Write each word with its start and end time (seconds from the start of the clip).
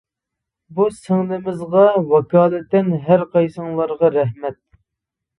بۇ 0.77 0.85
سىڭلىمىزغا 0.99 1.83
ۋاكالىتەن 2.13 2.89
ھەر 3.09 3.25
قايسىڭلارغا 3.35 4.11
رەھمەت. 4.17 4.59